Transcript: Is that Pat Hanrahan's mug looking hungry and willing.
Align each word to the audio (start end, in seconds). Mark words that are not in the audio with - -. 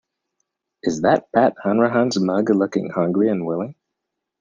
Is 0.81 1.01
that 1.03 1.31
Pat 1.31 1.53
Hanrahan's 1.63 2.19
mug 2.19 2.49
looking 2.49 2.89
hungry 2.89 3.29
and 3.29 3.45
willing. 3.45 3.75